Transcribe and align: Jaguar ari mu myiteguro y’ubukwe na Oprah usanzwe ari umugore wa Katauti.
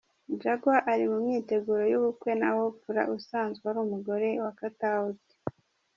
Jaguar 0.41 0.79
ari 0.91 1.05
mu 1.11 1.17
myiteguro 1.25 1.83
y’ubukwe 1.91 2.31
na 2.41 2.49
Oprah 2.65 3.11
usanzwe 3.17 3.63
ari 3.69 3.79
umugore 3.85 4.27
wa 4.43 4.51
Katauti. 4.59 5.35